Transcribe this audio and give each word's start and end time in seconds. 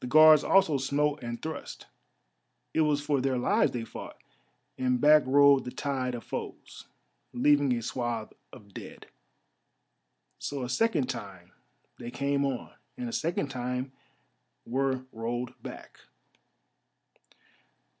The 0.00 0.08
Guards 0.08 0.42
also 0.42 0.76
smote 0.76 1.22
and 1.22 1.40
thrust; 1.40 1.86
it 2.74 2.80
was 2.80 3.00
for 3.00 3.20
their 3.20 3.38
lives 3.38 3.70
they 3.70 3.84
fought, 3.84 4.18
and 4.76 5.00
back 5.00 5.22
rolled 5.24 5.64
the 5.64 5.70
tide 5.70 6.16
of 6.16 6.24
foes, 6.24 6.86
leaving 7.32 7.72
a 7.74 7.80
swathe 7.80 8.32
of 8.52 8.74
dead. 8.74 9.06
So 10.40 10.64
a 10.64 10.68
second 10.68 11.06
time 11.08 11.52
they 11.96 12.10
came 12.10 12.44
on, 12.44 12.74
and 12.96 13.08
a 13.08 13.12
second 13.12 13.50
time 13.52 13.92
were 14.66 15.04
rolled 15.12 15.54
back. 15.62 16.00